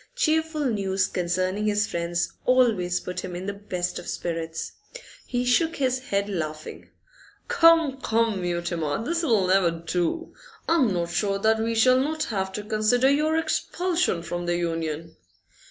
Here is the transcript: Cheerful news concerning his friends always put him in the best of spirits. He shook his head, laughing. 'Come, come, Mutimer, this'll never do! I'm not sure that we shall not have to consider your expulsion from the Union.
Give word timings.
Cheerful 0.15 0.65
news 0.65 1.05
concerning 1.05 1.67
his 1.67 1.85
friends 1.85 2.33
always 2.45 2.99
put 2.99 3.19
him 3.19 3.35
in 3.35 3.45
the 3.45 3.53
best 3.53 3.99
of 3.99 4.07
spirits. 4.07 4.71
He 5.27 5.45
shook 5.45 5.75
his 5.75 5.99
head, 6.09 6.27
laughing. 6.27 6.89
'Come, 7.47 8.01
come, 8.01 8.41
Mutimer, 8.41 9.05
this'll 9.05 9.45
never 9.45 9.69
do! 9.69 10.33
I'm 10.67 10.91
not 10.91 11.11
sure 11.11 11.37
that 11.37 11.59
we 11.59 11.75
shall 11.75 11.99
not 11.99 12.23
have 12.33 12.51
to 12.53 12.63
consider 12.63 13.11
your 13.11 13.37
expulsion 13.37 14.23
from 14.23 14.47
the 14.47 14.57
Union. 14.57 15.17